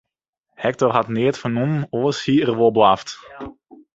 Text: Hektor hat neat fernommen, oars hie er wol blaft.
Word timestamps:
Hektor 0.55 0.91
hat 0.95 1.07
neat 1.09 1.37
fernommen, 1.41 1.85
oars 1.97 2.19
hie 2.25 2.41
er 2.47 2.53
wol 2.59 2.71
blaft. 2.77 3.09